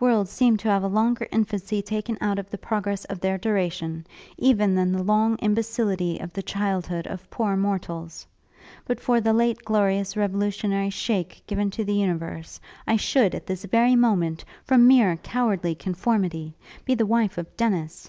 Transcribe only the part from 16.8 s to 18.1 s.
be the wife of Dennis!